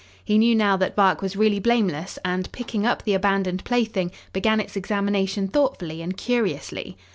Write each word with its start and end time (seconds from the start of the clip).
He 0.25 0.39
knew 0.39 0.55
now 0.55 0.77
that 0.77 0.95
Bark 0.95 1.21
was 1.21 1.35
really 1.35 1.59
blameless, 1.59 2.17
and, 2.25 2.51
picking 2.51 2.87
up 2.87 3.03
the 3.03 3.13
abandoned 3.13 3.63
plaything, 3.63 4.09
began 4.33 4.59
its 4.59 4.75
examination 4.75 5.47
thoughtfully 5.47 6.01
and 6.01 6.17
curiously. 6.17 6.97